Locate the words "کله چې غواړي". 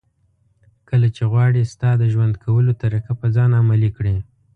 0.89-1.61